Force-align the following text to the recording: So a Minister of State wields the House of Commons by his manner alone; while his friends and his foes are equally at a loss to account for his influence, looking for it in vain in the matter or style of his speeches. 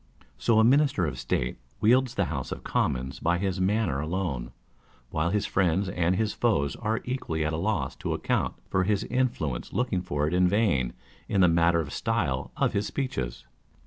So 0.39 0.57
a 0.59 0.63
Minister 0.63 1.05
of 1.05 1.19
State 1.19 1.59
wields 1.79 2.15
the 2.15 2.25
House 2.25 2.51
of 2.51 2.63
Commons 2.63 3.19
by 3.19 3.37
his 3.37 3.61
manner 3.61 3.99
alone; 4.01 4.49
while 5.11 5.29
his 5.29 5.45
friends 5.45 5.89
and 5.89 6.15
his 6.15 6.33
foes 6.33 6.75
are 6.77 7.01
equally 7.03 7.45
at 7.45 7.53
a 7.53 7.57
loss 7.57 7.95
to 7.97 8.15
account 8.15 8.55
for 8.67 8.83
his 8.83 9.03
influence, 9.03 9.73
looking 9.73 10.01
for 10.01 10.25
it 10.27 10.33
in 10.33 10.47
vain 10.47 10.93
in 11.29 11.41
the 11.41 11.47
matter 11.47 11.81
or 11.81 11.89
style 11.91 12.49
of 12.57 12.73
his 12.73 12.87
speeches. 12.87 13.45